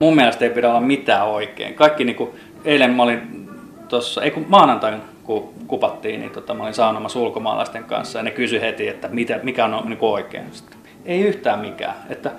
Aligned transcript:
Mun 0.00 0.16
mielestä 0.16 0.44
ei 0.44 0.50
pidä 0.50 0.68
olla 0.68 0.80
mitään 0.80 1.26
oikein. 1.26 1.74
Kaikki 1.74 2.04
niinku, 2.04 2.34
eilen 2.64 2.90
mä 2.90 3.02
olin 3.02 3.48
tuossa, 3.88 4.22
ei 4.22 4.30
kun 4.30 4.44
maanantain 4.48 5.02
kun 5.22 5.54
kupattiin, 5.66 6.20
niin 6.20 6.32
tota, 6.32 6.54
mä 6.54 6.62
olin 6.62 6.74
saunomassa 6.74 7.18
ulkomaalaisten 7.18 7.84
kanssa 7.84 8.18
ja 8.18 8.22
ne 8.22 8.30
kysyi 8.30 8.60
heti, 8.60 8.88
että 8.88 9.08
mitä, 9.08 9.40
mikä 9.42 9.64
on 9.64 9.88
niin 9.88 9.98
oikein. 10.00 10.44
Sitten, 10.52 10.78
ei 11.04 11.20
yhtään 11.20 11.58
mikään. 11.58 11.94
Että 12.10 12.30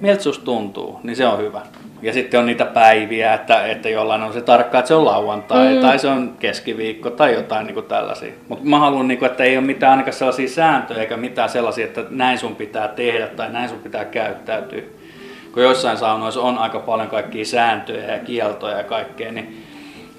miltä 0.00 0.22
susta 0.22 0.44
tuntuu, 0.44 1.00
niin 1.02 1.16
se 1.16 1.26
on 1.26 1.38
hyvä. 1.38 1.60
Ja 2.02 2.12
sitten 2.12 2.40
on 2.40 2.46
niitä 2.46 2.64
päiviä, 2.64 3.34
että, 3.34 3.66
että 3.66 3.88
jollain 3.88 4.22
on 4.22 4.32
se 4.32 4.40
tarkka, 4.40 4.78
että 4.78 4.88
se 4.88 4.94
on 4.94 5.04
lauantai 5.04 5.74
mm. 5.74 5.80
tai 5.80 5.98
se 5.98 6.08
on 6.08 6.36
keskiviikko 6.38 7.10
tai 7.10 7.34
jotain 7.34 7.66
niin 7.66 7.74
kuin 7.74 7.86
tällaisia. 7.86 8.32
Mutta 8.48 8.64
mä 8.64 8.78
haluan, 8.78 9.08
niin 9.08 9.18
kuin, 9.18 9.30
että 9.30 9.44
ei 9.44 9.56
ole 9.56 9.66
mitään 9.66 9.90
ainakaan 9.90 10.14
sellaisia 10.14 10.48
sääntöjä 10.48 11.00
eikä 11.00 11.16
mitään 11.16 11.48
sellaisia, 11.48 11.84
että 11.84 12.04
näin 12.10 12.38
sun 12.38 12.56
pitää 12.56 12.88
tehdä 12.88 13.26
tai 13.26 13.52
näin 13.52 13.68
sun 13.68 13.78
pitää 13.78 14.04
käyttäytyä. 14.04 14.82
Kun 15.56 15.62
joissain 15.62 15.98
saunoissa 15.98 16.40
on 16.40 16.58
aika 16.58 16.78
paljon 16.78 17.08
kaikkia 17.08 17.44
sääntöjä 17.44 18.12
ja 18.12 18.18
kieltoja 18.18 18.76
ja 18.76 18.84
kaikkea, 18.84 19.32
niin 19.32 19.64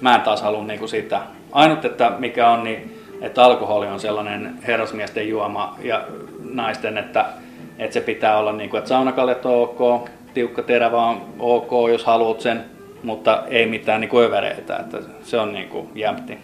mä 0.00 0.14
en 0.14 0.20
taas 0.20 0.42
halua 0.42 0.64
niin 0.64 0.78
kuin 0.78 0.88
sitä. 0.88 1.20
Ainut, 1.52 1.84
että 1.84 2.12
mikä 2.18 2.50
on, 2.50 2.64
niin 2.64 3.00
että 3.20 3.44
alkoholi 3.44 3.86
on 3.86 4.00
sellainen 4.00 4.58
herrasmiesten 4.66 5.28
juoma 5.28 5.78
ja 5.82 6.04
naisten, 6.52 6.98
että, 6.98 7.24
että 7.78 7.94
se 7.94 8.00
pitää 8.00 8.38
olla 8.38 8.52
niin 8.52 8.70
kuin, 8.70 8.78
että 8.78 8.88
saunakallet 8.88 9.46
on 9.46 9.62
ok, 9.62 10.08
tiukka 10.34 10.62
terävä 10.62 11.02
on 11.02 11.22
ok, 11.38 11.70
jos 11.90 12.04
haluat 12.04 12.40
sen, 12.40 12.64
mutta 13.02 13.42
ei 13.48 13.66
mitään 13.66 14.00
niin 14.00 14.24
övereitä, 14.24 14.76
että 14.76 14.98
se 15.22 15.38
on 15.38 15.52
niin 15.52 15.68
kuin 15.68 15.88
jämpti. 15.94 16.38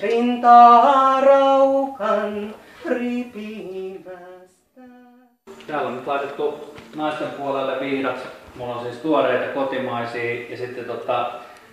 Rintaa 0.00 1.03
raukan 1.20 2.54
ripimästä. 2.88 4.80
Täällä 5.66 5.88
on 5.88 5.96
nyt 5.96 6.06
laitettu 6.06 6.74
naisten 6.96 7.28
puolelle 7.28 7.80
vihdat. 7.80 8.16
Mulla 8.56 8.74
on 8.74 8.84
siis 8.84 8.96
tuoreita 8.96 9.54
kotimaisia 9.54 10.50
ja 10.50 10.56
sitten 10.56 10.84
tota, 10.84 11.30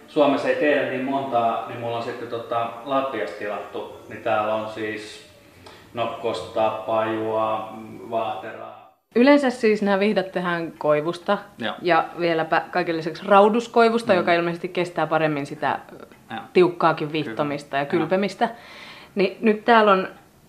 Suomessa 0.07 0.47
ei 0.47 0.55
tehdä 0.55 0.89
niin 0.89 1.05
montaa, 1.05 1.67
niin 1.67 1.79
mulla 1.79 1.97
on 1.97 2.03
sitten 2.03 2.27
tota 2.27 2.69
Latviasta 2.85 3.39
tilattu. 3.39 3.97
Niin 4.09 4.23
täällä 4.23 4.53
on 4.53 4.69
siis 4.69 5.31
nokkosta, 5.93 6.69
pajua, 6.69 7.73
vaahteraa. 8.09 8.71
Yleensä 9.15 9.49
siis 9.49 9.81
nämä 9.81 9.99
vihdat 9.99 10.31
tehdään 10.31 10.71
koivusta 10.71 11.37
Joo. 11.57 11.73
ja 11.81 12.05
vieläpä 12.19 12.61
kaiken 12.71 12.97
lisäksi 12.97 13.23
rauduskoivusta, 13.25 14.13
mm. 14.13 14.17
joka 14.17 14.33
ilmeisesti 14.33 14.67
kestää 14.67 15.07
paremmin 15.07 15.45
sitä 15.45 15.79
Joo. 16.29 16.39
tiukkaakin 16.53 17.11
vihtomista 17.11 17.69
Kyllä. 17.69 17.81
ja 17.81 17.85
kylpemistä. 17.85 18.45
Joo. 18.45 18.55
Niin 19.15 19.37
nyt 19.41 19.65
täällä 19.65 19.91
on 19.91 20.07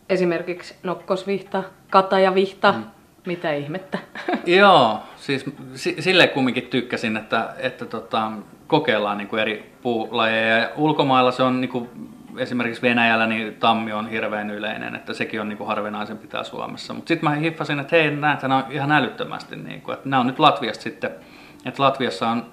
esimerkiksi 0.08 0.74
nokkosvihta, 0.82 1.62
katajavihta, 1.90 2.72
mm. 2.72 2.84
mitä 3.26 3.52
ihmettä? 3.52 3.98
Joo, 4.46 5.02
siis 5.16 5.44
sille 5.74 6.26
kumminkin 6.26 6.66
tykkäsin, 6.66 7.16
että, 7.16 7.54
että 7.58 7.84
tota, 7.84 8.32
kokeillaan 8.66 9.18
niin 9.18 9.28
kuin 9.28 9.42
eri 9.42 9.72
puulajeja. 9.82 10.58
Ja 10.58 10.70
ulkomailla 10.76 11.32
se 11.32 11.42
on 11.42 11.60
niin 11.60 11.68
kuin, 11.68 11.88
esimerkiksi 12.38 12.82
Venäjällä 12.82 13.26
niin 13.26 13.54
tammi 13.54 13.92
on 13.92 14.08
hirveän 14.08 14.50
yleinen, 14.50 14.94
että 14.94 15.14
sekin 15.14 15.40
on 15.40 15.48
niin 15.48 15.56
kuin 15.56 15.68
harvinaisempi 15.68 16.26
täällä 16.26 16.48
Suomessa. 16.48 16.94
Mutta 16.94 17.08
sitten 17.08 17.30
mä 17.30 17.36
hiffasin, 17.36 17.80
että 17.80 17.96
hei, 17.96 18.10
näitä 18.10 18.46
on 18.46 18.64
ihan 18.70 18.92
älyttömästi. 18.92 19.56
Niin 19.56 19.80
kuin, 19.80 19.94
että 19.94 20.08
nämä 20.08 20.20
on 20.20 20.26
nyt 20.26 20.38
Latviasta 20.38 20.82
sitten, 20.82 21.10
että 21.64 21.82
Latviassa 21.82 22.28
on 22.28 22.46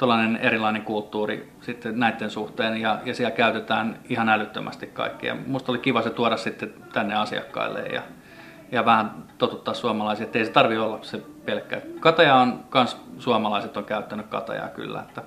tuollainen 0.00 0.36
erilainen 0.36 0.82
kulttuuri 0.82 1.52
sitten 1.60 2.00
näiden 2.00 2.30
suhteen 2.30 2.80
ja, 2.80 2.98
ja 3.04 3.14
siellä 3.14 3.30
käytetään 3.30 3.98
ihan 4.08 4.28
älyttömästi 4.28 4.86
kaikkia. 4.86 5.36
Musta 5.46 5.72
oli 5.72 5.78
kiva 5.78 6.02
se 6.02 6.10
tuoda 6.10 6.36
sitten 6.36 6.74
tänne 6.92 7.14
asiakkaille 7.14 7.80
ja, 7.80 8.02
ja 8.72 8.84
vähän 8.84 9.10
totuttaa 9.38 9.74
suomalaisia, 9.74 10.26
että 10.26 10.38
ei 10.38 10.44
se 10.44 10.52
tarvi 10.52 10.76
olla 10.76 10.98
se 11.02 11.22
pelkkä. 11.44 11.80
Kataja 12.00 12.34
on, 12.34 12.64
kans 12.70 12.96
suomalaiset 13.18 13.76
on 13.76 13.84
käyttänyt 13.84 14.26
katajaa 14.26 14.68
kyllä, 14.68 15.00
että 15.00 15.22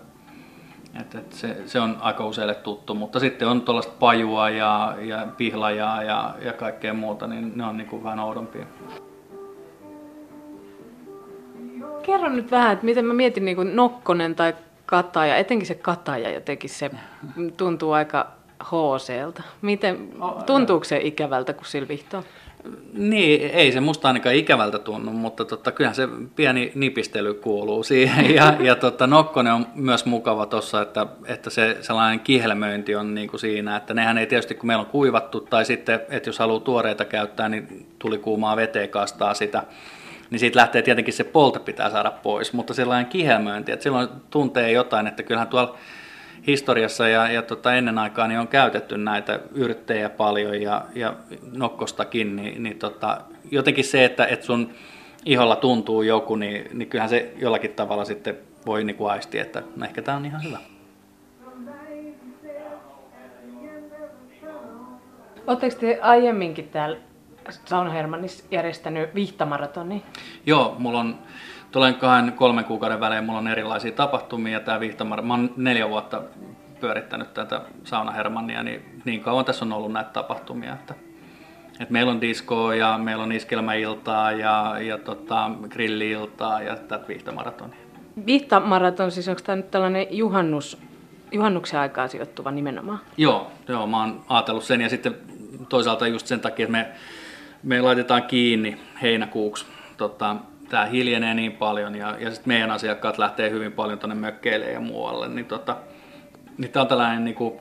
et, 1.02 1.16
et 1.16 1.34
se, 1.34 1.62
se, 1.66 1.80
on 1.80 1.98
aika 2.00 2.26
useille 2.26 2.56
tuttu, 2.56 2.94
mutta 2.94 3.20
sitten 3.20 3.48
on 3.48 3.62
tuollaista 3.62 3.94
pajua 4.00 4.50
ja, 4.50 4.96
ja 5.02 5.28
pihlajaa 5.38 6.04
ja, 6.04 6.36
ja 6.42 6.54
kaikkea 6.54 6.94
muuta, 6.94 7.28
niin 7.28 7.52
ne 7.56 7.66
on 7.66 7.78
niin 7.78 7.90
kuin 7.90 8.04
vähän 8.04 8.20
oudompia. 8.20 8.66
Kerro 12.06 12.30
nyt 12.30 12.52
vähän, 12.52 12.74
että 12.74 12.86
miten 12.86 13.06
mä 13.06 13.14
mietin 13.14 13.46
niin 13.46 13.56
kuin 13.56 13.76
Nokkonen 13.76 14.36
tai 14.36 14.54
Kataja, 14.86 15.36
etenkin 15.36 15.68
se 15.68 15.76
Kataja 15.76 16.32
jotenkin 16.32 16.70
se 16.70 16.92
tuntuu 17.58 17.92
aika 17.92 18.28
hooseelta. 18.72 19.44
Miten, 19.62 20.10
tuntuuko 20.46 20.84
se 20.84 20.98
ikävältä, 20.98 21.54
kun 21.54 21.66
sillä 21.66 21.88
vihtoo? 21.88 22.24
Niin, 22.94 23.50
ei 23.50 23.72
se 23.72 23.80
musta 23.80 24.08
ainakaan 24.08 24.36
ikävältä 24.36 24.80
tunnu, 24.80 25.12
mutta 25.12 25.46
totta, 25.46 25.72
kyllähän 25.72 25.96
se 25.96 26.08
pieni 26.36 26.72
nipistely 26.76 27.34
kuuluu 27.34 27.84
siihen. 27.84 28.36
Ja, 28.36 28.54
ja 28.60 28.76
totta, 28.76 29.08
Nokkonen 29.08 29.54
on 29.54 29.68
myös 29.76 30.06
mukava 30.06 30.46
tuossa, 30.46 30.82
että, 30.82 31.08
että 31.26 31.50
se 31.50 31.78
sellainen 31.82 32.20
kihelmöinti 32.20 32.96
on 32.96 33.16
niin 33.16 33.30
kuin 33.30 33.40
siinä, 33.40 33.76
että 33.76 33.94
nehän 33.94 34.18
ei 34.18 34.28
tietysti, 34.28 34.56
kun 34.56 34.68
meillä 34.68 34.82
on 34.82 34.90
kuivattu, 34.90 35.40
tai 35.42 35.66
sitten, 35.66 36.00
että 36.10 36.30
jos 36.30 36.40
haluaa 36.40 36.60
tuoreita 36.60 37.06
käyttää, 37.06 37.50
niin 37.50 37.86
tuli 38.00 38.18
kuumaa 38.18 38.56
veteen 38.56 38.90
kastaa 38.90 39.34
sitä, 39.34 39.64
niin 40.34 40.40
siitä 40.40 40.60
lähtee 40.60 40.82
tietenkin 40.82 41.14
se 41.14 41.24
polta 41.24 41.60
pitää 41.60 41.90
saada 41.90 42.12
pois, 42.12 42.54
mutta 42.54 42.74
sellainen 42.74 43.06
kihelmöinti, 43.06 43.72
että 43.72 43.84
silloin 43.84 44.08
tuntee 44.30 44.72
jotain, 44.72 45.08
että 45.08 45.24
kyllähän 45.24 45.48
tuolla 45.48 45.78
historiassa 46.48 47.08
ja, 47.08 47.32
ja 47.32 47.42
tota 47.42 47.74
ennen 47.74 47.98
aikaa 47.98 48.28
niin 48.28 48.40
on 48.40 48.48
käytetty 48.48 48.98
näitä 48.98 49.40
yrttejä 49.56 50.10
paljon 50.10 50.62
ja, 50.62 50.86
ja 50.96 51.14
nokkostakin, 51.52 52.36
niin, 52.36 52.64
niin 52.64 52.80
tota, 52.80 53.22
jotenkin 53.52 53.84
se, 53.84 54.06
että, 54.06 54.26
että 54.26 54.46
sun 54.46 54.74
iholla 55.26 55.56
tuntuu 55.56 56.02
joku, 56.02 56.36
niin, 56.36 56.78
niin 56.78 56.90
kyllähän 56.90 57.10
se 57.10 57.34
jollakin 57.38 57.74
tavalla 57.74 58.06
sitten 58.06 58.38
voi 58.66 58.84
niin 58.84 58.96
kuin 58.96 59.12
aistia, 59.12 59.42
että 59.42 59.64
no 59.76 59.86
ehkä 59.86 60.02
tämä 60.02 60.18
on 60.18 60.26
ihan 60.26 60.44
hyvä. 60.44 60.58
Oletteko 65.48 65.76
te 65.80 66.00
aiemminkin 66.02 66.70
täällä 66.70 66.98
Sauna 67.66 67.90
Hermannissa 67.90 68.44
järjestänyt 68.52 69.16
vihtamaratoni? 69.16 70.04
Joo, 70.46 70.76
mulla 70.80 71.00
on 71.00 71.20
tulen 71.72 71.96
kahden, 71.96 72.34
kolmen 72.34 72.66
kuukauden 72.66 73.00
välein, 73.00 73.24
mulla 73.24 73.40
on 73.40 73.48
erilaisia 73.48 73.92
tapahtumia. 73.92 74.60
Tämä 74.60 74.80
vihtamaraton, 74.80 75.28
mä 75.28 75.34
oon 75.34 75.54
neljä 75.58 75.90
vuotta 75.90 76.22
pyörittänyt 76.80 77.34
tätä 77.34 77.62
Sauna 77.84 78.12
Hermannia, 78.12 78.64
niin 78.64 79.02
niin 79.06 79.22
kauan 79.22 79.46
tässä 79.46 79.66
on 79.66 79.74
ollut 79.74 79.92
näitä 79.92 80.10
tapahtumia, 80.10 80.74
että, 80.74 80.94
että 81.80 81.94
meillä 81.94 82.12
on 82.12 82.22
diskoa 82.22 82.76
ja 82.76 82.98
meillä 82.98 83.24
on 83.24 83.32
iskelmäiltaa 83.32 84.32
ja, 84.32 84.76
ja 84.80 84.98
tota, 84.98 85.52
grilliiltaa 85.70 86.62
ja 86.62 86.76
tätä 86.76 87.08
vihtamaratonia. 87.08 87.78
Vihtamaraton, 88.26 89.12
siis 89.12 89.28
onko 89.28 89.42
tämä 89.42 89.56
nyt 89.56 89.72
tällainen 89.72 90.08
juhannus, 90.10 90.78
juhannuksen 91.32 91.80
aikaa 91.80 92.08
sijoittuva 92.08 92.52
nimenomaan? 92.52 93.00
Joo, 93.18 93.52
joo, 93.68 93.88
mä 93.88 94.00
oon 94.00 94.24
ajatellut 94.30 94.64
sen 94.64 94.82
ja 94.82 94.90
sitten 94.90 95.16
toisaalta 95.70 96.08
just 96.08 96.28
sen 96.28 96.40
takia, 96.40 96.64
että 96.64 96.72
me 96.72 96.88
me 97.64 97.82
laitetaan 97.82 98.24
kiinni 98.24 98.78
heinäkuuksi. 99.02 99.66
Tota, 99.98 100.36
tämä 100.70 100.86
hiljenee 100.86 101.34
niin 101.34 101.52
paljon 101.52 101.96
ja, 101.96 102.18
ja 102.20 102.32
sitten 102.32 102.48
meidän 102.48 102.72
asiakkaat 102.72 103.18
lähtee 103.18 103.50
hyvin 103.50 103.72
paljon 103.72 104.00
tuonne 104.00 104.16
mökkeille 104.16 104.72
ja 104.72 104.80
muualle, 104.80 105.28
niin, 105.28 105.46
tota, 105.46 105.76
niin 106.58 106.72
tämä 106.72 106.82
on 106.82 106.88
tällainen 106.88 107.24
niin 107.24 107.36
kuin, 107.36 107.60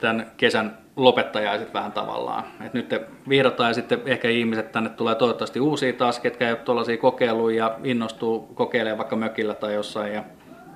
tämän 0.00 0.26
kesän 0.36 0.78
lopettajaiset 0.96 1.74
vähän 1.74 1.92
tavallaan. 1.92 2.44
Et 2.66 2.74
nyt 2.74 2.94
vihdotaan 3.28 3.70
ja 3.70 3.74
sitten 3.74 4.02
ehkä 4.04 4.28
ihmiset 4.28 4.72
tänne 4.72 4.90
tulee 4.90 5.14
toivottavasti 5.14 5.60
uusia 5.60 5.92
taas, 5.92 6.20
ketkä 6.20 6.46
ei 6.46 6.52
ole 6.52 6.58
tuollaisia 6.58 6.96
kokeiluja 6.96 7.56
ja 7.56 7.78
innostuu 7.84 8.40
kokeilemaan 8.54 8.98
vaikka 8.98 9.16
mökillä 9.16 9.54
tai 9.54 9.74
jossain. 9.74 10.12
Ja, 10.12 10.24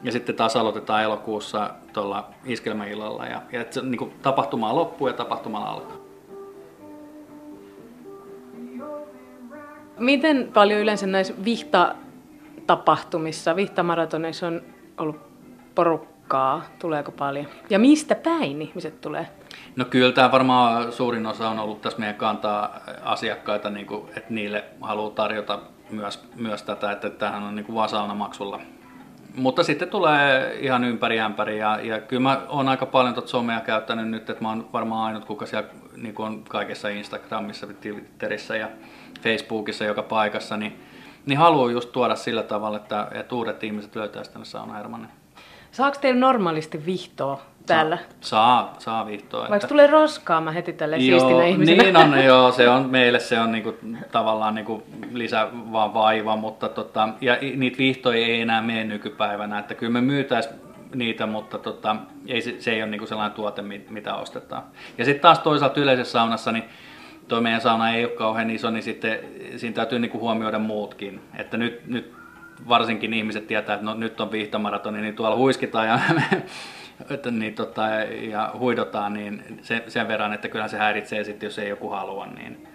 ja 0.03 0.13
sitten 0.13 0.34
taas 0.34 0.57
aloitetaan 0.57 1.03
elokuussa 1.03 1.71
tuolla 1.93 2.31
iskelmäillalla 2.45 3.27
ja, 3.27 3.43
ja 3.53 3.61
että 3.61 3.75
se, 3.75 3.83
niin 3.83 3.99
kuin, 3.99 4.13
tapahtumaa 4.23 4.75
loppuu 4.75 5.09
ja 5.09 5.15
tapahtumaa 5.15 5.71
alkaa. 5.71 6.03
Miten 9.99 10.51
paljon 10.55 10.81
yleensä 10.81 11.07
näissä 11.07 11.35
vihtatapahtumissa, 11.45 13.57
vihtamaratoneissa 13.57 14.47
on 14.47 14.63
ollut 14.99 15.21
porukkaa? 15.75 16.65
Tuleeko 16.79 17.13
paljon? 17.13 17.47
Ja 17.71 17.79
mistä 17.79 18.15
päin 18.15 18.63
ihmiset 18.63 19.01
tulee? 19.01 19.29
No 19.77 19.85
kyllä 19.85 20.13
tämä 20.13 20.33
varmaan 20.33 20.93
suurin 20.93 21.27
osa 21.27 21.49
on 21.49 21.59
ollut 21.59 21.81
tässä 21.81 21.99
meidän 21.99 22.15
kantaa 22.15 22.81
asiakkaita, 23.03 23.71
niin 23.71 23.87
kuin, 23.87 24.09
että 24.09 24.35
niille 24.35 24.65
haluaa 24.81 25.11
tarjota 25.11 25.59
myös, 25.91 26.25
myös 26.37 26.63
tätä, 26.63 26.93
että 26.93 27.11
tämähän 27.11 27.43
on 27.43 27.55
niin 27.55 27.67
kuin 27.67 27.77
vaan 27.77 27.89
saunamaksulla. 27.89 28.61
Mutta 29.37 29.63
sitten 29.63 29.89
tulee 29.89 30.59
ihan 30.61 30.85
ympäri 30.85 31.21
ämpäri 31.21 31.59
ja, 31.59 31.81
ja 31.81 32.01
kyllä 32.01 32.23
mä 32.23 32.41
oon 32.49 32.69
aika 32.69 32.87
paljon 32.87 33.15
tuota 33.15 33.29
somea 33.29 33.61
käyttänyt 33.61 34.09
nyt, 34.09 34.31
että 34.31 34.43
mä 34.43 34.49
oon 34.49 34.69
varmaan 34.73 35.07
ainut 35.07 35.25
kuka 35.25 35.47
siellä 35.47 35.69
niin 35.97 36.15
kuin 36.15 36.27
on 36.27 36.45
kaikessa 36.49 36.89
Instagramissa, 36.89 37.67
Twitterissä 37.67 38.57
ja 38.57 38.69
Facebookissa 39.23 39.85
joka 39.85 40.03
paikassa, 40.03 40.57
niin, 40.57 40.81
niin 41.27 41.39
haluan 41.39 41.73
just 41.73 41.93
tuoda 41.93 42.17
sillä 42.17 42.43
tavalla, 42.43 42.77
että, 42.77 43.09
että 43.13 43.35
uudet 43.35 43.65
ihmiset 43.65 43.97
löytäisivät 43.97 44.33
tänne 44.33 44.45
Sauna 44.45 44.75
Hermannin. 44.75 45.11
Saako 45.71 45.99
teillä 46.01 46.21
normaalisti 46.21 46.87
vihtoa 46.87 47.41
täällä? 47.67 47.99
Saa, 48.21 48.75
saa 48.79 49.07
vihtoa. 49.07 49.41
Vaikka 49.41 49.57
että... 49.57 49.69
tulee 49.69 49.87
roskaa, 49.87 50.41
mä 50.41 50.53
heti 50.53 50.73
tälle 50.73 50.99
siistinä 50.99 51.45
ihmisenä. 51.45 51.83
Niin 51.83 51.97
on, 51.97 52.25
joo, 52.25 52.53
se 52.53 52.69
on, 52.69 52.91
meille 52.91 53.21
se 53.21 53.41
on 53.41 53.53
niinku, 53.53 53.75
tavallaan 54.13 54.55
niinku 54.55 54.83
lisä 55.13 55.49
vaan 55.53 55.95
vaiva, 55.95 56.37
mutta 56.37 56.69
tota, 56.69 57.09
ja 57.21 57.39
niitä 57.57 57.79
vihtoja 57.79 58.27
ei 58.27 58.41
enää 58.41 58.63
mene 58.63 58.85
nykypäivänä, 58.85 59.59
että 59.59 59.75
kyllä 59.75 59.93
me 59.93 60.01
myytäis 60.01 60.49
niitä, 60.95 61.27
mutta 61.27 61.59
tota, 61.59 61.97
ei, 62.27 62.43
se, 62.43 62.71
ei 62.73 62.83
ole 62.83 62.91
niinku 62.91 63.07
sellainen 63.07 63.37
tuote, 63.37 63.63
mitä 63.91 64.15
ostetaan. 64.15 64.63
Ja 64.99 65.05
sitten 65.05 65.23
taas 65.23 65.39
toisaalta 65.39 65.81
yleisessä 65.81 66.13
saunassa, 66.13 66.53
niin 66.53 66.65
tuo 67.29 67.41
meidän 67.41 67.61
sauna 67.61 67.91
ei 67.91 68.05
ole 68.05 68.13
kauhean 68.13 68.51
iso, 68.51 68.71
niin 68.71 68.83
sitten 68.83 69.19
siinä 69.57 69.75
täytyy 69.75 69.99
niinku 69.99 70.19
huomioida 70.19 70.59
muutkin. 70.59 71.21
Että 71.39 71.57
nyt, 71.57 71.87
nyt 71.87 72.15
varsinkin 72.69 73.15
ihmiset 73.15 73.47
tietää, 73.47 73.75
että 73.75 73.87
no, 73.87 73.95
nyt 73.95 74.21
on 74.21 74.33
viihtomaratoni, 74.33 75.01
niin 75.01 75.17
tuolla 75.17 75.37
huiskitaan 75.37 75.89
ja, 75.89 75.99
että, 77.11 77.31
niin, 77.31 77.55
tota, 77.55 77.83
ja 78.31 78.51
huidotaan 78.59 79.13
niin 79.13 79.59
sen, 79.63 79.83
sen 79.89 80.09
verran, 80.09 80.33
että 80.33 80.49
kyllä 80.49 80.69
se 80.69 80.79
häiritsee 80.79 81.25
sitten, 81.25 81.47
jos 81.47 81.59
ei 81.59 81.69
joku 81.69 81.89
halua. 81.89 82.27
Niin, 82.27 82.69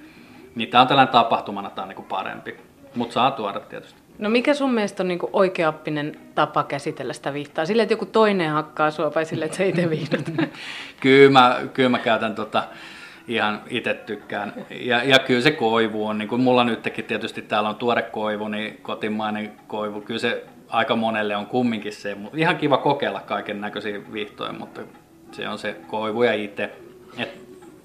niin 0.55 0.69
tämä 0.69 0.81
on 0.81 0.87
tällainen 0.87 1.11
tapahtumana, 1.11 1.69
tämä 1.69 1.83
on 1.83 1.89
niin 1.89 2.05
parempi. 2.05 2.55
Mutta 2.95 3.13
saa 3.13 3.31
tuoda 3.31 3.59
tietysti. 3.59 4.08
No 4.19 4.29
mikä 4.29 4.53
sun 4.53 4.73
mielestä 4.73 5.03
on 5.03 5.07
niin 5.07 5.19
oikeaoppinen 5.33 6.19
tapa 6.35 6.63
käsitellä 6.63 7.13
sitä 7.13 7.33
viihtaa? 7.33 7.65
Sille, 7.65 7.83
että 7.83 7.93
joku 7.93 8.05
toinen 8.05 8.51
hakkaa 8.51 8.91
sua 8.91 9.11
vai 9.15 9.25
sille, 9.25 9.45
että 9.45 9.57
sä 9.57 9.63
itse 9.63 9.89
viihdot? 9.89 10.25
kyllä, 11.01 11.31
mä, 11.31 11.59
kyllä 11.73 11.89
mä 11.89 11.99
käytän 11.99 12.35
tota, 12.35 12.63
ihan 13.27 13.61
itse 13.69 13.93
tykkään. 13.93 14.53
Ja, 14.69 15.03
ja 15.03 15.19
kyllä 15.19 15.41
se 15.41 15.51
koivu 15.51 16.07
on, 16.07 16.17
niin 16.17 16.27
kuin 16.27 16.41
mulla 16.41 16.63
nytkin 16.63 17.05
tietysti 17.05 17.41
täällä 17.41 17.69
on 17.69 17.75
tuore 17.75 18.01
koivu, 18.01 18.47
niin 18.47 18.79
kotimainen 18.81 19.51
koivu, 19.67 20.01
kyllä 20.01 20.19
se 20.19 20.45
aika 20.67 20.95
monelle 20.95 21.35
on 21.35 21.45
kumminkin 21.45 21.93
se. 21.93 22.17
Ihan 22.33 22.57
kiva 22.57 22.77
kokeilla 22.77 23.19
kaiken 23.19 23.61
näköisiä 23.61 23.99
vihtoja, 24.13 24.53
mutta 24.53 24.81
se 25.31 25.49
on 25.49 25.59
se 25.59 25.75
koivu 25.87 26.23
ja 26.23 26.33
itse. 26.33 26.71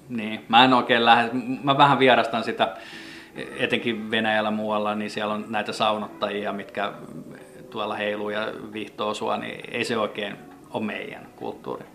Niin, 0.09 0.45
mä 0.49 0.63
en 0.63 0.73
oikein 0.73 1.05
lähde, 1.05 1.29
mä 1.63 1.77
vähän 1.77 1.99
vierastan 1.99 2.43
sitä, 2.43 2.75
etenkin 3.59 4.11
Venäjällä 4.11 4.51
muualla, 4.51 4.95
niin 4.95 5.09
siellä 5.11 5.33
on 5.33 5.45
näitä 5.49 5.71
saunottajia, 5.71 6.53
mitkä 6.53 6.93
tuolla 7.69 7.95
heiluu 7.95 8.29
ja 8.29 8.47
vihtoo 8.73 9.13
sua, 9.13 9.37
niin 9.37 9.61
ei 9.71 9.83
se 9.83 9.97
oikein 9.97 10.35
ole 10.69 10.83
meidän 10.83 11.27
kulttuuri. 11.35 11.85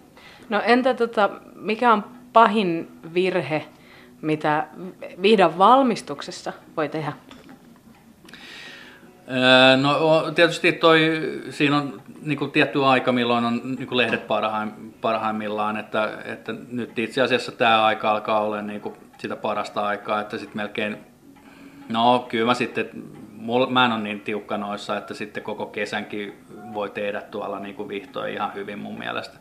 No 0.48 0.62
entä 0.64 0.94
tota, 0.94 1.30
mikä 1.54 1.92
on 1.92 2.04
pahin 2.32 2.88
virhe, 3.14 3.64
mitä 4.20 4.66
vihdan 5.22 5.58
valmistuksessa 5.58 6.52
voi 6.76 6.88
tehdä? 6.88 7.12
No 9.76 10.30
tietysti 10.34 10.72
toi, 10.72 11.00
siinä 11.50 11.76
on 11.76 12.02
niin 12.22 12.38
kuin 12.38 12.50
tietty 12.50 12.84
aika, 12.84 13.12
milloin 13.12 13.44
on 13.44 13.60
niin 13.64 13.86
kuin 13.86 13.96
lehdet 13.96 14.26
parhaim, 14.26 14.70
parhaimmillaan, 15.00 15.76
että, 15.76 16.10
että 16.24 16.54
nyt 16.70 16.98
itse 16.98 17.22
asiassa 17.22 17.52
tämä 17.52 17.84
aika 17.84 18.10
alkaa 18.10 18.40
olla 18.40 18.62
niin 18.62 18.80
kuin 18.80 18.94
sitä 19.18 19.36
parasta 19.36 19.86
aikaa, 19.86 20.20
että 20.20 20.38
sitten 20.38 20.56
melkein, 20.56 20.96
no 21.90 22.26
kyllä 22.28 22.46
mä 22.46 22.54
sitten, 22.54 22.90
mä 23.70 23.84
en 23.84 23.92
ole 23.92 24.00
niin 24.00 24.20
tiukka 24.20 24.58
noissa, 24.58 24.96
että 24.96 25.14
sitten 25.14 25.42
koko 25.42 25.66
kesänkin 25.66 26.34
voi 26.74 26.90
tehdä 26.90 27.20
tuolla 27.20 27.58
niin 27.58 27.74
kuin 27.74 27.88
vihtoja 27.88 28.32
ihan 28.32 28.54
hyvin 28.54 28.78
mun 28.78 28.98
mielestä. 28.98 29.38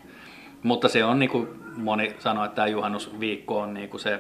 Mutta 0.64 0.88
se 0.88 1.04
on 1.04 1.20
niin 1.20 1.30
kuin 1.30 1.48
moni 1.78 2.16
sanoo, 2.20 2.46
että 2.46 2.56
tämä 2.56 2.68
juhannusviikko 2.68 3.60
on 3.60 3.74
niin 3.74 3.90
kuin 3.90 4.02
se 4.02 4.20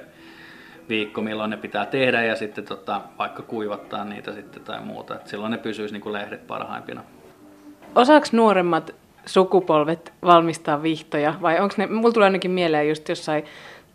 viikko, 0.89 1.21
milloin 1.21 1.49
ne 1.49 1.57
pitää 1.57 1.85
tehdä 1.85 2.23
ja 2.23 2.35
sitten 2.35 2.65
tota, 2.65 3.01
vaikka 3.17 3.43
kuivattaa 3.43 4.05
niitä 4.05 4.33
sitten 4.33 4.63
tai 4.63 4.81
muuta. 4.81 5.15
Et 5.15 5.27
silloin 5.27 5.51
ne 5.51 5.57
pysyisi 5.57 5.93
niin 5.93 6.01
kuin 6.01 6.13
lehdet 6.13 6.47
parhaimpina. 6.47 7.03
Osaako 7.95 8.27
nuoremmat 8.31 8.95
sukupolvet 9.25 10.13
valmistaa 10.23 10.83
vihtoja 10.83 11.33
vai 11.41 11.59
onko 11.59 11.75
ne, 11.77 11.87
mulla 11.87 12.13
tulee 12.13 12.25
ainakin 12.25 12.51
mieleen 12.51 12.89
just 12.89 13.09
jossain 13.09 13.43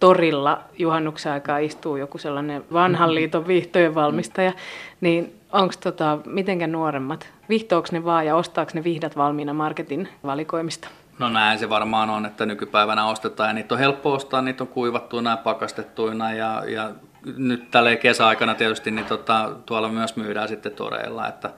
torilla 0.01 0.61
juhannuksen 0.79 1.33
aikaa 1.33 1.59
istuu 1.59 1.97
joku 1.97 2.19
sellainen 2.19 2.65
vanhan 2.73 3.09
mm-hmm. 3.09 3.15
liiton 3.15 3.47
vihtojen 3.47 3.95
valmistaja, 3.95 4.53
niin 5.01 5.35
onko 5.53 5.75
tota, 5.83 6.19
mitenkä 6.27 6.67
nuoremmat, 6.67 7.29
vihtooko 7.49 7.89
ne 7.93 8.05
vaan 8.05 8.27
ja 8.27 8.37
ostaako 8.37 8.71
ne 8.75 8.85
vihdat 8.85 9.17
valmiina 9.17 9.53
marketin 9.53 10.09
valikoimista? 10.25 10.89
No 11.19 11.29
näin 11.29 11.59
se 11.59 11.69
varmaan 11.69 12.11
on, 12.11 12.27
että 12.27 12.47
nykypäivänä 12.47 13.07
ostetaan 13.07 13.51
ja 13.51 13.55
niitä 13.55 13.75
on 13.75 13.79
helppo 13.79 14.13
ostaa, 14.13 14.43
niitä 14.43 14.65
on 14.65 14.69
kuivattuina 14.69 15.31
ja 15.31 15.37
pakastettuina 15.37 16.33
ja, 16.33 16.63
ja 16.67 16.91
nyt 17.37 17.71
tällä 17.71 17.97
kesäaikana 17.97 18.55
tietysti 18.55 18.91
niin 18.91 19.07
tota, 19.07 19.51
tuolla 19.67 19.89
myös 19.89 20.17
myydään 20.17 20.49
sitten 20.49 20.73
toreilla. 20.73 21.29
Että, 21.29 21.51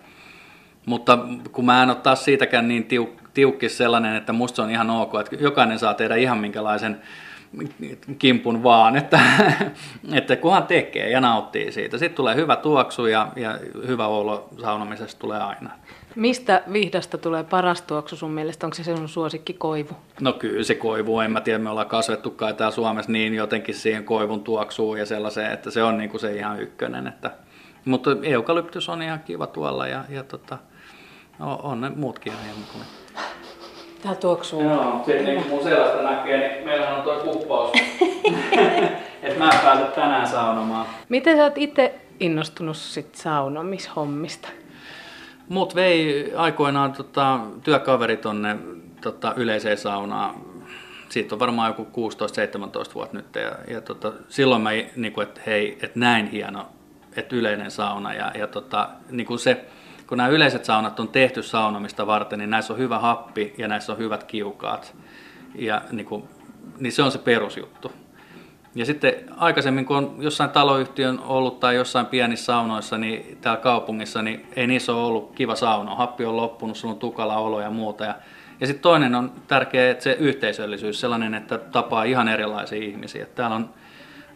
mutta 0.87 1.19
kun 1.53 1.65
mä 1.65 1.83
en 1.83 1.91
ole 1.91 1.97
taas 1.97 2.25
siitäkään 2.25 2.69
niin 2.69 2.85
tiuk, 2.85 3.11
tiukkis 3.35 3.79
sellainen, 3.79 4.17
että 4.17 4.33
musta 4.33 4.57
se 4.57 4.63
on 4.63 4.71
ihan 4.71 4.91
ok, 4.91 5.13
että 5.21 5.37
jokainen 5.37 5.79
saa 5.79 5.95
tehdä 5.95 6.17
ihan 6.17 6.39
minkälaisen 6.39 7.01
kimpun 8.19 8.63
vaan, 8.63 8.97
että, 8.97 9.21
että 10.13 10.37
kunhan 10.37 10.67
tekee 10.67 11.11
ja 11.11 11.21
nauttii 11.21 11.73
siitä. 11.73 11.99
Sitten 11.99 12.17
tulee 12.17 12.35
hyvä 12.35 12.57
tuoksu 12.57 13.07
ja, 13.07 13.29
ja 13.37 13.59
hyvä 13.87 14.07
olo 14.07 14.49
saunomisesta 14.61 15.21
tulee 15.21 15.39
aina. 15.39 15.71
Mistä 16.17 16.63
vihdasta 16.73 17.19
tulee 17.19 17.45
paras 17.45 17.83
tuoksu 17.83 18.17
sun 18.17 18.31
mielestä? 18.31 18.67
Onko 18.67 18.75
se 18.75 18.85
sun 18.85 19.09
suosikki 19.09 19.53
koivu? 19.53 19.91
No 20.21 20.33
kyllä 20.33 20.65
se 20.65 20.75
koivu, 20.75 21.21
en 21.21 21.31
mä 21.31 21.41
tiedä, 21.41 21.59
me 21.59 21.71
ollaan 21.71 21.89
kasvettukaan 21.89 22.57
täällä 22.57 22.75
Suomessa 22.75 23.13
niin 23.13 23.35
jotenkin 23.35 23.75
siihen 23.75 24.05
koivun 24.05 24.45
tuoksuun 24.45 24.99
ja 24.99 25.07
sellaiseen, 25.07 25.53
että 25.53 25.71
se 25.71 25.83
on 25.83 25.99
niinku 25.99 26.19
se 26.19 26.37
ihan 26.37 26.61
ykkönen. 26.61 27.07
Että, 27.07 27.31
mutta 27.85 28.11
eukalyptus 28.23 28.89
on 28.89 29.03
ihan 29.03 29.21
kiva 29.21 29.47
tuolla 29.47 29.87
ja, 29.87 30.05
ja 30.09 30.23
tota, 30.25 30.59
no, 31.39 31.61
on 31.63 31.81
ne 31.81 31.89
muutkin 31.89 32.33
ihan 32.33 32.59
mukavia. 32.59 33.06
Tää 34.07 34.15
tuoksuu. 34.15 34.63
Joo, 34.63 35.03
sitten 35.07 35.25
niin 35.25 35.43
kuin 35.43 35.49
mun 35.49 35.63
selästä 35.63 36.03
näkee, 36.03 36.49
niin 36.49 36.65
meillähän 36.65 36.97
on 36.97 37.03
tuo 37.03 37.17
kuppaus. 37.17 37.73
että 39.23 39.39
mä 39.39 39.51
pääsen 39.63 39.87
tänään 39.87 40.27
saunomaan. 40.27 40.87
Miten 41.09 41.37
sä 41.37 41.45
oot 41.45 41.59
itse 41.59 41.95
innostunut 42.21 42.77
sit 42.77 43.15
saunomishommista? 43.15 44.49
Mut 45.49 45.75
vei 45.75 46.33
aikoinaan 46.37 46.93
tota, 46.93 47.41
työkaveri 47.65 48.17
tonne 48.17 48.57
tota, 49.01 49.35
yleiseen 49.37 49.79
saunaan. 49.79 50.35
Siitä 51.09 51.35
on 51.35 51.39
varmaan 51.39 51.75
joku 51.79 52.11
16-17 52.91 52.95
vuotta 52.95 53.17
nyt. 53.17 53.35
Ja, 53.35 53.75
ja 53.75 53.81
tota, 53.81 54.13
silloin 54.29 54.63
mä, 54.63 54.71
niinku, 54.97 55.21
että 55.21 55.41
hei, 55.47 55.73
että 55.73 55.99
näin 55.99 56.27
hieno, 56.27 56.67
että 57.17 57.37
yleinen 57.37 57.71
sauna. 57.71 58.15
Ja, 58.15 58.33
ja 58.39 58.47
tota, 58.47 58.89
niinku 59.11 59.39
se, 59.39 59.65
kun 60.07 60.19
nämä 60.19 60.29
yleiset 60.29 60.65
saunat 60.65 61.01
on 61.01 61.09
tehty 61.09 61.43
saunomista 61.43 62.07
varten, 62.07 62.39
niin 62.39 62.51
näissä 62.51 62.73
on 62.73 62.79
hyvä 62.79 62.99
happi 62.99 63.55
ja 63.59 63.69
näissä 63.69 63.93
on 63.93 63.99
hyvät 63.99 64.25
kiukaat. 64.25 64.97
Ja 65.55 65.83
niinku, 65.93 66.29
niin 66.79 66.93
se 66.93 67.03
on 67.03 67.13
se 67.13 67.19
perusjuttu. 67.19 67.93
Ja 68.75 68.87
sitten 68.87 69.15
aikaisemmin, 69.37 69.87
kun 69.87 69.97
on 69.97 70.17
jossain 70.19 70.51
taloyhtiön 70.51 71.21
ollut 71.21 71.61
tai 71.61 71.75
jossain 71.75 72.07
pienissä 72.07 72.45
saunoissa 72.45 72.99
niin 72.99 73.39
täällä 73.41 73.61
kaupungissa, 73.61 74.23
niin 74.23 74.47
ei 74.57 74.67
niissä 74.67 74.95
ole 74.95 75.07
ollut 75.07 75.33
kiva 75.35 75.55
sauna. 75.55 75.95
Happi 75.95 76.25
on 76.25 76.37
loppunut, 76.37 76.77
sulla 76.77 76.95
on 76.95 77.01
tukala 77.01 77.37
olo 77.37 77.61
ja 77.61 77.71
muuta. 77.71 78.05
Ja, 78.05 78.15
ja 78.61 78.67
sitten 78.67 78.83
toinen 78.83 79.15
on 79.15 79.33
tärkeä, 79.49 79.91
että 79.91 80.05
se 80.05 80.17
yhteisöllisyys, 80.21 81.01
sellainen, 81.01 81.35
että 81.35 81.59
tapaa 81.59 82.05
ihan 82.05 82.29
erilaisia 82.29 82.85
ihmisiä. 82.85 83.27
Täällä 83.27 83.57
on, 83.57 83.71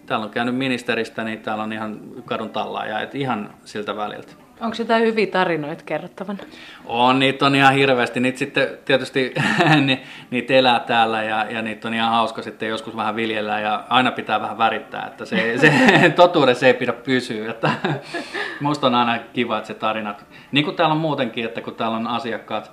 täällä 0.07 0.25
on 0.25 0.31
käynyt 0.31 0.57
ministeristä, 0.57 1.25
niin 1.25 1.41
täällä 1.41 1.65
on 1.65 1.73
ihan 1.73 2.01
kadun 2.25 2.51
tallaaja, 2.51 3.01
että 3.01 3.19
ihan 3.19 3.55
siltä 3.65 3.97
väliltä. 3.97 4.33
Onko 4.61 4.77
jotain 4.79 5.03
hyviä 5.03 5.27
tarinoita 5.27 5.85
kerrottavan? 5.87 6.39
On, 6.87 7.19
niitä 7.19 7.47
on 7.47 7.55
ihan 7.55 7.75
hirveästi. 7.75 8.21
Niitä 8.21 8.39
sitten 8.39 8.69
tietysti 8.85 9.35
niitä 10.31 10.55
elää 10.55 10.81
täällä 10.81 11.23
ja, 11.23 11.47
ja 11.51 11.63
niitä 11.63 11.89
on 11.89 11.95
ihan 11.95 12.11
hauska 12.11 12.43
sitten 12.43 12.69
joskus 12.69 12.97
vähän 12.97 13.17
viljellä 13.17 13.61
ja 13.61 13.85
aina 13.89 14.13
pitää 14.13 14.41
vähän 14.41 14.59
värittää, 14.59 15.07
että 15.07 15.25
se, 15.25 15.59
se 15.59 15.73
totuudessa 16.17 16.67
ei 16.67 16.75
pidä 16.75 16.93
pysyä. 16.93 17.51
Että, 17.51 17.71
musta 18.61 18.87
on 18.87 18.95
aina 18.95 19.19
kiva, 19.33 19.59
että 19.59 19.69
se 19.69 19.75
tarinat, 19.75 20.25
niin 20.53 20.65
kuin 20.65 20.77
täällä 20.77 20.93
on 20.93 21.01
muutenkin, 21.01 21.45
että 21.45 21.61
kun 21.61 21.75
täällä 21.75 21.97
on 21.97 22.07
asiakkaat 22.07 22.73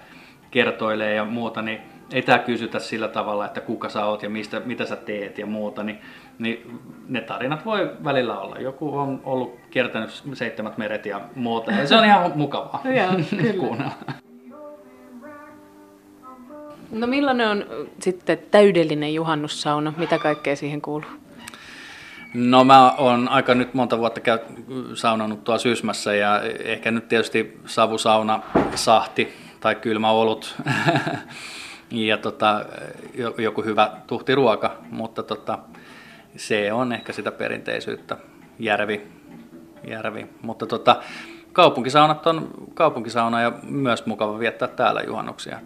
kertoilee 0.52 1.14
ja 1.14 1.26
muuta, 1.26 1.62
niin 1.62 1.82
ei 2.14 2.22
tämä 2.22 2.40
kysytä 2.40 2.80
sillä 2.80 3.08
tavalla, 3.08 3.46
että 3.46 3.62
kuka 3.62 3.90
sä 3.90 4.06
oot 4.06 4.24
ja 4.24 4.30
mistä, 4.30 4.60
mitä 4.60 4.86
sä 4.86 4.96
teet 4.96 5.38
ja 5.38 5.46
muuta, 5.46 5.84
niin, 5.84 6.00
niin 6.40 6.80
ne 7.08 7.22
tarinat 7.22 7.66
voi 7.66 7.92
välillä 8.04 8.40
olla. 8.40 8.60
Joku 8.60 8.98
on 8.98 9.22
ollut 9.24 9.60
kiertänyt 9.70 10.24
seitsemät 10.34 10.78
meret 10.78 11.06
ja 11.06 11.22
muuta, 11.36 11.72
ja 11.72 11.88
se 11.88 11.96
on 11.96 12.06
ihan 12.06 12.32
mukavaa 12.36 12.84
kuunnella. 13.60 13.92
No 16.92 17.08
millainen 17.08 17.48
on 17.48 17.66
sitten 18.00 18.38
täydellinen 18.52 19.14
juhannussauna? 19.14 19.94
Mitä 19.98 20.20
kaikkea 20.20 20.56
siihen 20.56 20.82
kuuluu? 20.82 21.10
No 22.34 22.64
mä 22.64 22.92
oon 22.92 23.30
aika 23.30 23.56
nyt 23.56 23.74
monta 23.74 23.98
vuotta 23.98 24.20
käy, 24.20 24.40
saunannut 24.94 25.44
tuolla 25.44 25.60
Sysmässä 25.60 26.16
ja 26.16 26.42
ehkä 26.64 26.92
nyt 26.92 27.08
tietysti 27.08 27.58
savusauna, 27.66 28.40
sahti 28.76 29.34
tai 29.60 29.76
kylmä 29.76 30.12
olut 30.12 30.56
ja 31.92 32.18
tota, 32.18 32.66
joku 33.38 33.64
hyvä 33.64 33.92
tuhti 34.08 34.36
ruoka, 34.36 34.78
mutta 34.92 35.24
tota, 35.24 35.60
se 36.36 36.74
on 36.74 36.94
ehkä 36.94 37.14
sitä 37.14 37.32
perinteisyyttä, 37.32 38.18
järvi, 38.60 39.08
järvi. 39.88 40.28
mutta 40.42 40.66
tota, 40.66 40.96
kaupunkisaunat 41.54 42.28
on 42.28 42.48
kaupunkisauna 42.74 43.42
ja 43.42 43.52
myös 43.64 44.06
mukava 44.06 44.40
viettää 44.40 44.68
täällä 44.68 45.02
juhannuksia. 45.02 45.60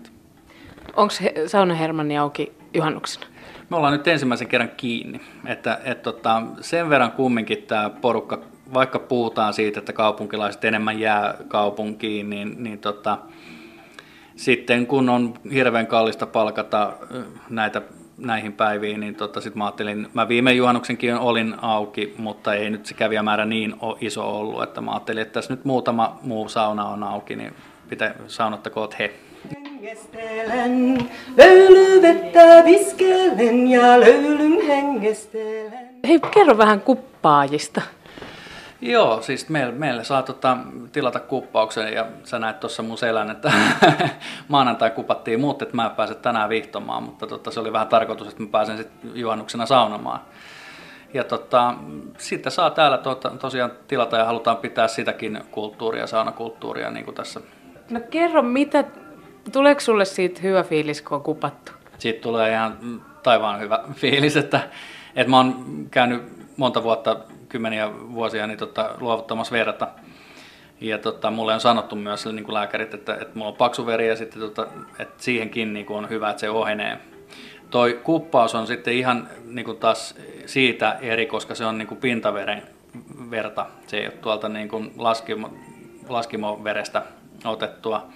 Onko 0.96 1.14
sauna 1.48 1.74
Hermanni 1.74 2.18
auki 2.18 2.52
juhannuksena? 2.74 3.26
Me 3.70 3.78
ollaan 3.78 3.94
nyt 3.94 4.08
ensimmäisen 4.08 4.48
kerran 4.48 4.72
kiinni. 4.78 5.22
Että, 5.46 5.80
et 5.84 6.02
tota, 6.02 6.42
sen 6.62 6.90
verran 6.90 7.12
kumminkin 7.12 7.64
tämä 7.64 7.90
porukka, 7.90 8.40
vaikka 8.74 9.00
puhutaan 9.00 9.54
siitä, 9.54 9.80
että 9.80 9.94
kaupunkilaiset 9.94 10.66
enemmän 10.66 11.00
jää 11.00 11.36
kaupunkiin, 11.48 12.30
niin, 12.30 12.64
niin 12.64 12.80
tota, 12.80 13.18
sitten 14.36 14.88
kun 14.88 15.10
on 15.10 15.34
hirveän 15.54 15.88
kallista 15.88 16.26
palkata 16.26 16.94
näitä 17.50 17.82
näihin 18.18 18.54
päiviin, 18.54 19.00
niin 19.00 19.16
tota, 19.16 19.42
sit 19.42 19.56
mä 19.56 19.66
ajattelin, 19.66 20.08
mä 20.14 20.28
viime 20.28 20.54
juhannuksenkin 20.54 21.16
olin 21.16 21.56
auki, 21.62 22.14
mutta 22.18 22.54
ei 22.54 22.70
nyt 22.70 22.86
se 22.86 22.94
kävijämäärä 22.94 23.46
niin 23.46 23.76
iso 24.02 24.40
ollut, 24.40 24.64
että 24.64 24.82
mä 24.82 24.92
ajattelin, 24.92 25.22
että 25.22 25.34
tässä 25.34 25.54
nyt 25.54 25.66
muutama 25.66 26.20
muu 26.22 26.50
sauna 26.50 26.86
on 26.86 27.04
auki, 27.04 27.36
niin 27.36 27.54
pitää 27.90 28.14
saunottakoot 28.28 29.00
he. 29.00 29.14
Hengestelen, 29.56 30.98
löylyvettä 31.38 32.64
viskelen 32.66 33.68
ja 33.68 34.00
löylyn 34.00 34.68
hengestelen. 34.68 35.90
Hei, 36.08 36.20
kerro 36.20 36.58
vähän 36.58 36.82
kuppaajista. 36.82 37.82
Joo, 38.82 39.22
siis 39.22 39.50
meille, 39.50 39.74
meille 39.74 40.04
saa 40.04 40.24
tota, 40.24 40.58
tilata 40.92 41.20
kuppauksen 41.20 41.94
ja 41.94 42.06
sä 42.24 42.40
näet 42.40 42.60
tuossa 42.60 42.84
mun 42.84 42.98
selän, 42.98 43.32
että 43.32 43.52
maanantai 44.48 44.90
kupattiin 44.92 45.40
muut, 45.40 45.62
että 45.62 45.76
mä 45.76 45.90
pääsen 45.90 46.16
tänään 46.16 46.50
vihtomaan, 46.50 47.04
mutta 47.04 47.28
tota, 47.28 47.52
se 47.52 47.60
oli 47.60 47.74
vähän 47.74 47.88
tarkoitus, 47.88 48.28
että 48.28 48.44
mä 48.44 48.50
pääsen 48.52 48.78
sitten 48.78 49.12
juhannuksena 49.14 49.66
saunomaan. 49.66 50.20
Ja 51.14 51.24
tota, 51.24 51.74
sitten 52.18 52.52
saa 52.52 52.70
täällä 52.70 52.98
tota, 52.98 53.30
tosiaan 53.30 53.72
tilata 53.88 54.18
ja 54.18 54.26
halutaan 54.26 54.58
pitää 54.58 54.88
sitäkin 54.88 55.42
kulttuuria, 55.52 56.08
saunakulttuuria 56.08 56.92
niin 56.92 57.06
kuin 57.06 57.16
tässä. 57.16 57.42
No 57.90 58.00
kerro, 58.10 58.42
mitä, 58.42 58.84
tuleeko 59.52 59.82
sulle 59.82 60.06
siitä 60.06 60.42
hyvä 60.42 60.64
fiilis, 60.64 61.02
kun 61.02 61.16
on 61.16 61.24
kupattu? 61.24 61.72
Siitä 61.98 62.22
tulee 62.22 62.52
ihan 62.52 63.02
taivaan 63.24 63.60
hyvä 63.60 63.80
fiilis, 63.94 64.38
että, 64.38 64.60
että 65.16 65.32
mä 65.32 65.38
oon 65.38 65.66
käynyt 65.92 66.24
monta 66.58 66.84
vuotta 66.84 67.18
kymmeniä 67.52 67.92
vuosia 67.94 68.48
niin 68.48 68.58
tota, 68.58 68.90
luovuttamassa 69.00 69.54
verta. 69.54 69.88
Ja 70.82 70.98
tota, 70.98 71.32
mulle 71.32 71.54
on 71.54 71.62
sanottu 71.62 71.96
myös 71.96 72.26
niin 72.26 72.44
kuin 72.44 72.54
lääkärit, 72.54 72.94
että, 72.94 73.14
että 73.14 73.38
mulla 73.38 73.52
on 73.52 73.58
paksu 73.58 73.86
veri 73.86 74.08
ja 74.08 74.16
sitten, 74.16 74.40
tota, 74.40 74.68
että 75.00 75.24
siihenkin 75.24 75.74
niin 75.74 75.86
kuin 75.86 75.98
on 75.98 76.10
hyvä, 76.10 76.30
että 76.30 76.40
se 76.40 76.50
ohenee. 76.50 76.98
Toi 77.70 78.00
kuppaus 78.04 78.56
on 78.56 78.68
sitten 78.68 78.94
ihan 78.94 79.28
niin 79.46 79.66
kuin 79.66 79.78
taas 79.78 80.16
siitä 80.46 80.98
eri, 81.02 81.26
koska 81.26 81.56
se 81.56 81.66
on 81.66 81.78
niin 81.78 81.88
kuin 81.88 82.00
pintaveren 82.00 82.64
verta. 83.32 83.66
Se 83.88 83.98
ei 83.98 84.06
ole 84.06 84.14
tuolta 84.14 84.50
niin 84.50 84.70
kuin 84.70 84.94
laskimo, 84.98 85.54
laskimoverestä 86.10 87.02
otettua. 87.46 88.08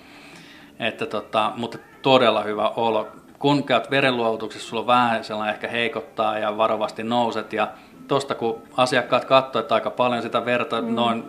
Että 0.79 1.05
tota, 1.05 1.51
mutta 1.55 1.77
todella 2.01 2.43
hyvä 2.43 2.69
olo. 2.69 3.07
Kun 3.39 3.63
käyt 3.63 3.91
verenluovutuksessa, 3.91 4.69
sulla 4.69 4.81
on 4.81 4.87
vähän 4.87 5.23
sellainen 5.23 5.53
ehkä 5.53 5.67
heikottaa 5.67 6.39
ja 6.39 6.57
varovasti 6.57 7.03
nouset 7.03 7.53
ja 7.53 7.67
tuosta 8.07 8.35
kun 8.35 8.61
asiakkaat 8.77 9.25
katsoivat, 9.25 9.65
että 9.65 9.75
aika 9.75 9.89
paljon 9.89 10.21
sitä 10.21 10.45
verta, 10.45 10.81
mm. 10.81 10.95
noin 10.95 11.23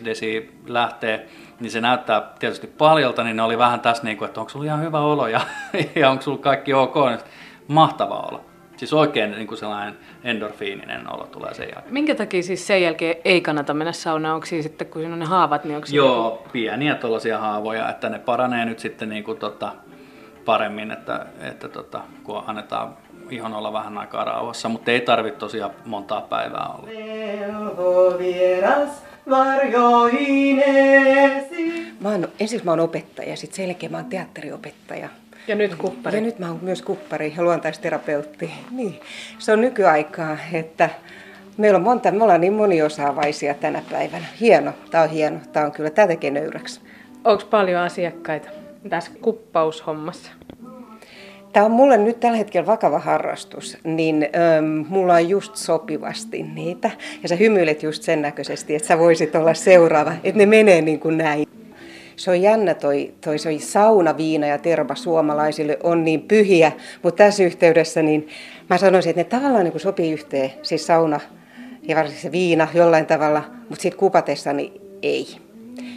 4-5 0.00 0.04
desi 0.04 0.58
lähtee, 0.66 1.28
niin 1.60 1.70
se 1.70 1.80
näyttää 1.80 2.30
tietysti 2.38 2.66
paljolta, 2.66 3.24
niin 3.24 3.36
ne 3.36 3.42
oli 3.42 3.58
vähän 3.58 3.80
tässä 3.80 4.04
niin 4.04 4.16
kuin, 4.16 4.26
että 4.26 4.40
onko 4.40 4.50
sulla 4.50 4.64
ihan 4.64 4.82
hyvä 4.82 5.00
olo 5.00 5.28
ja, 5.28 5.40
ja 6.00 6.10
onko 6.10 6.22
sulla 6.22 6.38
kaikki 6.38 6.74
ok, 6.74 6.94
niin 6.94 7.18
mahtava 7.68 8.14
olo. 8.14 8.44
Siis 8.76 8.92
oikein 8.92 9.30
niin 9.30 9.46
kuin 9.46 9.58
sellainen 9.58 9.98
endorfiininen 10.24 11.14
olo 11.14 11.26
tulee 11.26 11.54
sen 11.54 11.68
jälkeen. 11.74 11.92
Minkä 11.92 12.14
takia 12.14 12.42
siis 12.42 12.66
sen 12.66 12.82
jälkeen 12.82 13.16
ei 13.24 13.40
kannata 13.40 13.74
mennä 13.74 13.92
saunaan? 13.92 14.34
Onko 14.34 14.46
siis 14.46 14.64
sitten, 14.64 14.86
kun 14.86 15.02
siinä 15.02 15.12
on 15.12 15.18
ne 15.18 15.24
haavat, 15.26 15.64
niin 15.64 15.76
onko 15.76 15.88
Joo, 15.90 16.24
joku... 16.24 16.48
pieniä 16.52 16.94
tuollaisia 16.94 17.38
haavoja, 17.38 17.90
että 17.90 18.08
ne 18.08 18.18
paranee 18.18 18.64
nyt 18.64 18.78
sitten 18.78 19.08
niin 19.08 19.24
kuin 19.24 19.38
tota, 19.38 19.72
paremmin, 20.44 20.90
että, 20.90 21.26
että 21.40 21.68
tota, 21.68 22.00
kun 22.24 22.42
annetaan 22.46 22.96
ihon 23.30 23.54
olla 23.54 23.72
vähän 23.72 23.98
aikaa 23.98 24.24
rauhassa, 24.24 24.68
mutta 24.68 24.90
ei 24.90 25.00
tarvitse 25.00 25.38
tosiaan 25.38 25.70
montaa 25.84 26.20
päivää 26.20 26.68
olla. 26.68 26.88
Mä 32.00 32.08
oon, 32.08 32.28
ensiksi 32.40 32.64
mä 32.64 32.70
oon 32.70 32.80
opettaja, 32.80 33.36
sitten 33.36 33.56
sen 33.56 33.66
jälkeen 33.66 33.92
mä 33.92 33.98
oon 33.98 34.06
teatteriopettaja. 34.06 35.08
Ja 35.48 35.54
nyt 35.54 35.74
kuppari. 35.74 36.16
Ja 36.16 36.22
nyt 36.22 36.38
mä 36.38 36.48
oon 36.48 36.58
myös 36.62 36.82
kuppari 36.82 37.34
ja 37.36 37.42
luontaisterapeutti. 37.42 38.50
Niin. 38.70 39.00
Se 39.38 39.52
on 39.52 39.60
nykyaikaa, 39.60 40.36
että 40.52 40.90
meillä 41.56 41.76
on 41.76 41.82
monta, 41.82 42.10
me 42.10 42.22
ollaan 42.22 42.40
niin 42.40 42.52
moniosaavaisia 42.52 43.54
tänä 43.54 43.82
päivänä. 43.90 44.26
Hieno, 44.40 44.72
tää 44.90 45.02
on 45.02 45.10
hieno, 45.10 45.38
tää 45.52 45.64
on 45.64 45.72
kyllä, 45.72 45.90
tää 45.90 46.06
tekee 46.06 46.30
nöyräksi. 46.30 46.80
Onko 47.24 47.44
paljon 47.50 47.82
asiakkaita 47.82 48.48
tässä 48.88 49.10
kuppaushommassa? 49.20 50.30
Tämä 51.58 51.66
on 51.66 51.72
mulle 51.72 51.96
nyt 51.96 52.20
tällä 52.20 52.36
hetkellä 52.36 52.66
vakava 52.66 52.98
harrastus, 52.98 53.78
niin 53.84 54.28
äm, 54.58 54.84
mulla 54.88 55.14
on 55.14 55.28
just 55.28 55.56
sopivasti 55.56 56.42
niitä. 56.42 56.90
Ja 57.22 57.28
sä 57.28 57.36
hymyilet 57.36 57.82
just 57.82 58.02
sen 58.02 58.22
näköisesti, 58.22 58.74
että 58.74 58.88
sä 58.88 58.98
voisit 58.98 59.34
olla 59.34 59.54
seuraava, 59.54 60.12
että 60.24 60.38
ne 60.38 60.46
menee 60.46 60.82
niin 60.82 61.00
kuin 61.00 61.18
näin. 61.18 61.46
Se 62.16 62.30
on 62.30 62.42
jännä 62.42 62.74
toi, 62.74 63.14
toi 63.24 63.38
se 63.38 63.58
sauna, 63.58 64.16
viina 64.16 64.46
ja 64.46 64.58
terva 64.58 64.94
suomalaisille 64.94 65.78
on 65.82 66.04
niin 66.04 66.22
pyhiä, 66.22 66.72
mutta 67.02 67.24
tässä 67.24 67.42
yhteydessä 67.42 68.02
niin 68.02 68.28
mä 68.70 68.78
sanoisin, 68.78 69.10
että 69.10 69.20
ne 69.20 69.40
tavallaan 69.40 69.64
niin 69.64 69.72
kuin 69.72 69.82
sopii 69.82 70.12
yhteen, 70.12 70.52
siis 70.62 70.86
sauna 70.86 71.20
ja 71.82 71.96
varsinkin 71.96 72.22
se 72.22 72.32
viina 72.32 72.68
jollain 72.74 73.06
tavalla, 73.06 73.44
mutta 73.68 73.82
sitten 73.82 73.98
kupatessa 73.98 74.52
niin 74.52 74.80
ei 75.02 75.26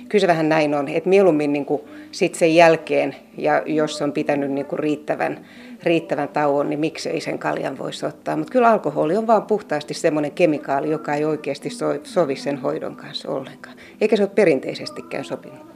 kyllä 0.10 0.22
se 0.22 0.28
vähän 0.28 0.50
näin 0.50 0.74
on, 0.74 0.88
että 0.88 1.10
mieluummin 1.10 1.54
niin 1.54 1.66
kuin 1.66 1.82
sit 2.12 2.36
sen 2.36 2.56
jälkeen, 2.56 3.16
ja 3.38 3.64
jos 3.66 4.02
on 4.02 4.12
pitänyt 4.12 4.52
niin 4.52 4.66
riittävän, 4.74 5.46
riittävän 5.84 6.30
tauon, 6.30 6.70
niin 6.70 6.80
miksei 6.80 7.22
sen 7.22 7.40
kaljan 7.40 7.78
voisi 7.78 8.06
ottaa. 8.06 8.38
Mutta 8.38 8.52
kyllä 8.52 8.70
alkoholi 8.70 9.18
on 9.18 9.28
vaan 9.28 9.44
puhtaasti 9.44 9.94
semmoinen 9.94 10.32
kemikaali, 10.32 10.92
joka 10.92 11.14
ei 11.14 11.26
oikeasti 11.26 11.70
sovi 12.04 12.36
sen 12.36 12.58
hoidon 12.58 12.96
kanssa 12.96 13.30
ollenkaan. 13.30 13.76
Eikä 14.02 14.16
se 14.16 14.24
ole 14.24 14.32
perinteisestikään 14.36 15.26
sopinut. 15.26 15.71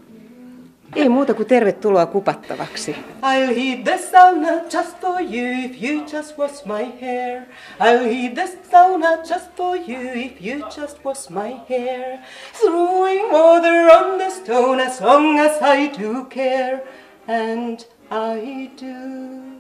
Ei 0.96 1.10
muuta 1.10 1.34
kuin 1.34 1.48
tervetuloa 1.48 2.06
kupattavaksi. 2.06 2.96
I'll 3.22 3.56
heat 3.56 3.84
the 3.84 3.98
sauna 3.98 4.64
just 4.74 5.02
for 5.02 5.22
you 5.22 5.66
if 5.66 5.84
you 5.84 6.02
just 6.02 6.38
wash 6.38 6.66
my 6.66 7.02
hair. 7.02 7.42
I'll 7.80 8.10
heat 8.10 8.36
the 8.36 8.48
sauna 8.72 9.18
just 9.28 9.56
for 9.56 9.76
you 9.76 10.12
if 10.14 10.42
you 10.42 10.60
just 10.70 11.04
wash 11.06 11.30
my 11.30 11.56
hair. 11.70 12.20
Throwing 12.62 13.32
water 13.32 13.92
on 13.92 14.18
the 14.18 14.30
stone 14.30 14.80
as 14.80 15.02
long 15.02 15.40
as 15.40 15.62
I 15.62 15.88
do 15.88 16.26
care. 16.26 16.82
And 17.28 17.86
I 18.12 18.70
do. 18.78 19.55